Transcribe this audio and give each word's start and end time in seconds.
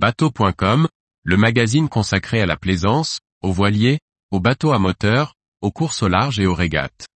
Bateau.com, 0.00 0.86
le 1.24 1.36
magazine 1.36 1.88
consacré 1.88 2.40
à 2.40 2.46
la 2.46 2.56
plaisance, 2.56 3.18
aux 3.42 3.50
voiliers, 3.50 3.98
aux 4.30 4.38
bateaux 4.38 4.70
à 4.70 4.78
moteur, 4.78 5.34
aux 5.60 5.72
courses 5.72 6.04
au 6.04 6.08
large 6.08 6.38
et 6.38 6.46
aux 6.46 6.54
régates. 6.54 7.08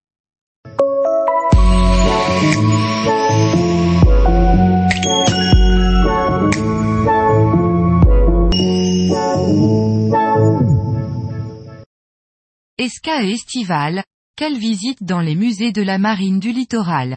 Esca 12.78 13.22
et 13.22 13.30
estival, 13.30 14.02
quelle 14.34 14.58
visite 14.58 15.04
dans 15.04 15.20
les 15.20 15.36
musées 15.36 15.70
de 15.70 15.82
la 15.82 15.98
marine 15.98 16.40
du 16.40 16.50
littoral. 16.50 17.16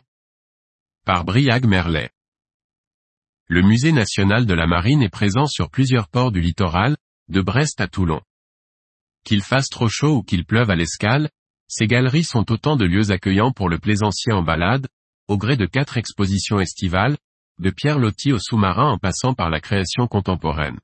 Par 1.08 1.26
Briag 1.26 1.66
Merlet. 1.66 2.12
Le 3.48 3.62
musée 3.62 3.92
national 3.92 4.48
de 4.48 4.56
la 4.56 4.66
marine 4.66 5.04
est 5.04 5.10
présent 5.10 5.46
sur 5.46 5.70
plusieurs 5.70 6.08
ports 6.08 6.32
du 6.32 6.42
littoral, 6.42 6.98
de 7.30 7.42
Brest 7.42 7.80
à 7.80 7.88
Toulon. 7.88 8.22
Qu'il 9.24 9.44
fasse 9.44 9.70
trop 9.70 9.88
chaud 9.88 10.18
ou 10.18 10.24
qu'il 10.24 10.46
pleuve 10.46 10.72
à 10.72 10.76
l'escale, 10.76 11.30
ces 11.68 11.86
galeries 11.86 12.24
sont 12.24 12.52
autant 12.52 12.76
de 12.76 12.86
lieux 12.86 13.12
accueillants 13.12 13.52
pour 13.52 13.70
le 13.70 13.78
plaisancier 13.78 14.34
en 14.34 14.42
balade, 14.42 14.88
au 15.28 15.38
gré 15.38 15.58
de 15.58 15.68
quatre 15.68 15.98
expositions 15.98 16.60
estivales, 16.60 17.18
de 17.60 17.70
Pierre 17.70 18.00
Loti 18.00 18.34
au 18.34 18.40
sous-marin 18.40 18.92
en 18.92 18.98
passant 18.98 19.36
par 19.36 19.52
la 19.52 19.62
création 19.62 20.08
contemporaine. 20.08 20.80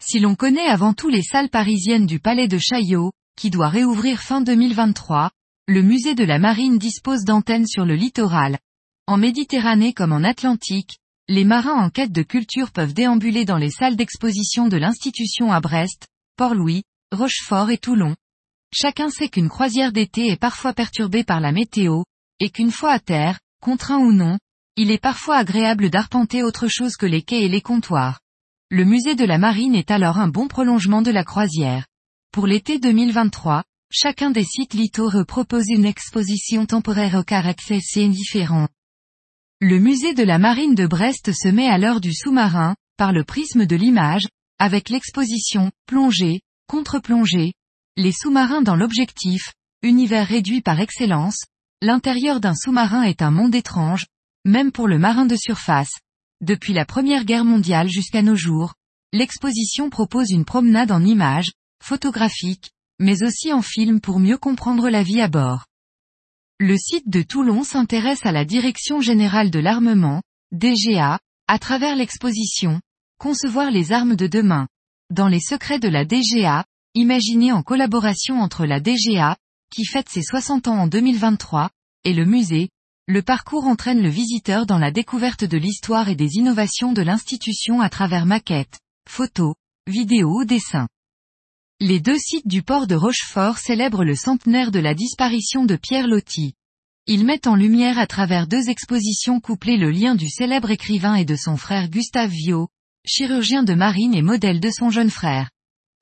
Si 0.00 0.20
l'on 0.20 0.36
connaît 0.36 0.66
avant 0.66 0.94
tout 0.94 1.10
les 1.10 1.22
salles 1.22 1.50
parisiennes 1.50 2.06
du 2.06 2.18
Palais 2.18 2.48
de 2.48 2.58
Chaillot, 2.58 3.12
qui 3.36 3.50
doit 3.50 3.68
réouvrir 3.68 4.20
fin 4.20 4.40
2023, 4.40 5.30
le 5.66 5.82
musée 5.82 6.14
de 6.14 6.24
la 6.24 6.38
marine 6.38 6.78
dispose 6.78 7.24
d'antennes 7.24 7.66
sur 7.66 7.84
le 7.84 7.94
littoral. 7.94 8.58
En 9.06 9.18
Méditerranée 9.18 9.92
comme 9.92 10.12
en 10.12 10.24
Atlantique, 10.24 10.98
les 11.30 11.44
marins 11.44 11.84
en 11.84 11.90
quête 11.90 12.12
de 12.12 12.22
culture 12.22 12.70
peuvent 12.72 12.94
déambuler 12.94 13.44
dans 13.44 13.58
les 13.58 13.70
salles 13.70 13.96
d'exposition 13.96 14.66
de 14.66 14.78
l'institution 14.78 15.52
à 15.52 15.60
Brest, 15.60 16.06
Port-Louis, 16.36 16.84
Rochefort 17.12 17.70
et 17.70 17.76
Toulon. 17.76 18.16
Chacun 18.72 19.10
sait 19.10 19.28
qu'une 19.28 19.50
croisière 19.50 19.92
d'été 19.92 20.28
est 20.28 20.40
parfois 20.40 20.72
perturbée 20.72 21.24
par 21.24 21.40
la 21.40 21.52
météo, 21.52 22.02
et 22.40 22.48
qu'une 22.48 22.70
fois 22.70 22.92
à 22.92 22.98
terre, 22.98 23.40
contraint 23.60 23.98
ou 23.98 24.12
non, 24.12 24.38
il 24.76 24.90
est 24.90 25.02
parfois 25.02 25.36
agréable 25.36 25.90
d'arpenter 25.90 26.42
autre 26.42 26.66
chose 26.66 26.96
que 26.96 27.06
les 27.06 27.20
quais 27.20 27.42
et 27.42 27.48
les 27.48 27.60
comptoirs. 27.60 28.20
Le 28.70 28.84
musée 28.84 29.14
de 29.14 29.24
la 29.24 29.36
marine 29.36 29.74
est 29.74 29.90
alors 29.90 30.18
un 30.18 30.28
bon 30.28 30.48
prolongement 30.48 31.02
de 31.02 31.10
la 31.10 31.24
croisière. 31.24 31.86
Pour 32.32 32.46
l'été 32.46 32.78
2023, 32.78 33.64
chacun 33.90 34.30
des 34.30 34.44
sites 34.44 34.74
littoraux 34.74 35.26
propose 35.26 35.68
une 35.68 35.84
exposition 35.84 36.64
temporaire 36.64 37.16
au 37.16 37.22
caractère 37.22 37.80
différent. 38.08 38.68
Le 39.60 39.80
musée 39.80 40.14
de 40.14 40.22
la 40.22 40.38
marine 40.38 40.76
de 40.76 40.86
Brest 40.86 41.32
se 41.32 41.48
met 41.48 41.66
à 41.66 41.78
l'heure 41.78 42.00
du 42.00 42.14
sous-marin, 42.14 42.76
par 42.96 43.12
le 43.12 43.24
prisme 43.24 43.66
de 43.66 43.74
l'image, 43.74 44.28
avec 44.60 44.88
l'exposition, 44.88 45.72
plongée, 45.86 46.42
contre-plongée, 46.68 47.54
les 47.96 48.12
sous-marins 48.12 48.62
dans 48.62 48.76
l'objectif, 48.76 49.54
univers 49.82 50.28
réduit 50.28 50.60
par 50.60 50.78
excellence, 50.78 51.44
l'intérieur 51.82 52.38
d'un 52.38 52.54
sous-marin 52.54 53.02
est 53.02 53.20
un 53.20 53.32
monde 53.32 53.56
étrange, 53.56 54.06
même 54.44 54.70
pour 54.70 54.86
le 54.86 55.00
marin 55.00 55.26
de 55.26 55.34
surface. 55.34 55.90
Depuis 56.40 56.72
la 56.72 56.84
Première 56.84 57.24
Guerre 57.24 57.44
mondiale 57.44 57.88
jusqu'à 57.88 58.22
nos 58.22 58.36
jours, 58.36 58.74
l'exposition 59.12 59.90
propose 59.90 60.30
une 60.30 60.44
promenade 60.44 60.92
en 60.92 61.04
images, 61.04 61.50
photographique, 61.82 62.70
mais 63.00 63.24
aussi 63.24 63.52
en 63.52 63.62
film 63.62 64.00
pour 64.00 64.20
mieux 64.20 64.38
comprendre 64.38 64.88
la 64.88 65.02
vie 65.02 65.20
à 65.20 65.26
bord. 65.26 65.64
Le 66.60 66.76
site 66.76 67.08
de 67.08 67.22
Toulon 67.22 67.62
s'intéresse 67.62 68.26
à 68.26 68.32
la 68.32 68.44
Direction 68.44 69.00
Générale 69.00 69.52
de 69.52 69.60
l'Armement, 69.60 70.22
DGA, 70.50 71.20
à 71.46 71.58
travers 71.60 71.94
l'exposition, 71.94 72.80
Concevoir 73.16 73.70
les 73.70 73.92
armes 73.92 74.16
de 74.16 74.26
demain. 74.26 74.66
Dans 75.08 75.28
les 75.28 75.38
secrets 75.38 75.78
de 75.78 75.86
la 75.86 76.04
DGA, 76.04 76.64
imaginé 76.94 77.52
en 77.52 77.62
collaboration 77.62 78.40
entre 78.40 78.66
la 78.66 78.80
DGA, 78.80 79.36
qui 79.72 79.84
fête 79.84 80.08
ses 80.08 80.22
60 80.22 80.66
ans 80.66 80.78
en 80.78 80.86
2023, 80.88 81.70
et 82.02 82.12
le 82.12 82.24
musée, 82.24 82.70
le 83.06 83.22
parcours 83.22 83.68
entraîne 83.68 84.02
le 84.02 84.10
visiteur 84.10 84.66
dans 84.66 84.78
la 84.78 84.90
découverte 84.90 85.44
de 85.44 85.58
l'histoire 85.58 86.08
et 86.08 86.16
des 86.16 86.38
innovations 86.38 86.92
de 86.92 87.02
l'institution 87.02 87.80
à 87.80 87.88
travers 87.88 88.26
maquettes, 88.26 88.80
photos, 89.08 89.54
vidéos 89.86 90.40
ou 90.40 90.44
dessins. 90.44 90.88
Les 91.80 92.00
deux 92.00 92.18
sites 92.18 92.48
du 92.48 92.64
port 92.64 92.88
de 92.88 92.96
Rochefort 92.96 93.58
célèbrent 93.58 94.02
le 94.02 94.16
centenaire 94.16 94.72
de 94.72 94.80
la 94.80 94.94
disparition 94.94 95.64
de 95.64 95.76
Pierre 95.76 96.08
Loti. 96.08 96.54
Ils 97.06 97.24
mettent 97.24 97.46
en 97.46 97.54
lumière 97.54 98.00
à 98.00 98.08
travers 98.08 98.48
deux 98.48 98.68
expositions 98.68 99.38
couplées 99.38 99.76
le 99.76 99.92
lien 99.92 100.16
du 100.16 100.28
célèbre 100.28 100.72
écrivain 100.72 101.14
et 101.14 101.24
de 101.24 101.36
son 101.36 101.56
frère 101.56 101.88
Gustave 101.88 102.32
Viau, 102.32 102.66
chirurgien 103.06 103.62
de 103.62 103.74
marine 103.74 104.12
et 104.12 104.22
modèle 104.22 104.58
de 104.58 104.70
son 104.70 104.90
jeune 104.90 105.08
frère. 105.08 105.50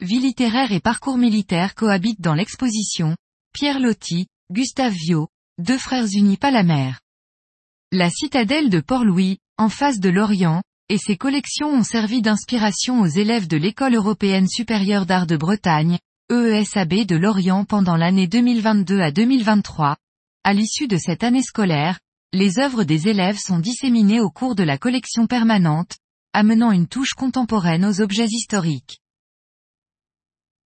Vie 0.00 0.18
littéraire 0.18 0.72
et 0.72 0.80
parcours 0.80 1.18
militaire 1.18 1.74
cohabitent 1.74 2.22
dans 2.22 2.34
l'exposition, 2.34 3.14
Pierre 3.52 3.78
Loti, 3.78 4.28
Gustave 4.50 4.94
Viau, 4.94 5.28
deux 5.58 5.78
frères 5.78 6.06
unis 6.10 6.38
pas 6.38 6.50
la 6.50 6.62
mer. 6.62 7.00
La 7.92 8.08
citadelle 8.08 8.70
de 8.70 8.80
Port-Louis, 8.80 9.40
en 9.58 9.68
face 9.68 10.00
de 10.00 10.08
l'Orient, 10.08 10.62
et 10.88 10.98
ses 10.98 11.16
collections 11.16 11.70
ont 11.70 11.82
servi 11.82 12.22
d'inspiration 12.22 13.00
aux 13.00 13.06
élèves 13.06 13.48
de 13.48 13.56
l'École 13.56 13.94
européenne 13.94 14.46
supérieure 14.46 15.04
d'art 15.04 15.26
de 15.26 15.36
Bretagne, 15.36 15.98
EESAB 16.30 17.04
de 17.06 17.16
Lorient 17.16 17.64
pendant 17.64 17.96
l'année 17.96 18.28
2022 18.28 19.00
à 19.00 19.10
2023. 19.10 19.96
À 20.44 20.52
l'issue 20.52 20.86
de 20.86 20.96
cette 20.96 21.24
année 21.24 21.42
scolaire, 21.42 21.98
les 22.32 22.58
œuvres 22.58 22.84
des 22.84 23.08
élèves 23.08 23.38
sont 23.38 23.58
disséminées 23.58 24.20
au 24.20 24.30
cours 24.30 24.54
de 24.54 24.62
la 24.62 24.78
collection 24.78 25.26
permanente, 25.26 25.96
amenant 26.32 26.70
une 26.70 26.86
touche 26.86 27.14
contemporaine 27.14 27.84
aux 27.84 28.00
objets 28.00 28.26
historiques. 28.26 29.00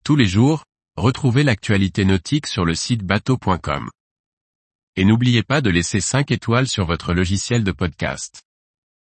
Tous 0.03 0.15
les 0.15 0.27
jours, 0.27 0.65
retrouvez 0.97 1.43
l'actualité 1.43 2.05
nautique 2.05 2.47
sur 2.47 2.65
le 2.65 2.75
site 2.75 3.03
bateau.com. 3.03 3.89
Et 4.95 5.05
n'oubliez 5.05 5.41
pas 5.41 5.61
de 5.61 5.69
laisser 5.69 6.01
5 6.01 6.29
étoiles 6.31 6.67
sur 6.67 6.85
votre 6.85 7.13
logiciel 7.13 7.63
de 7.63 7.71
podcast. 7.71 8.43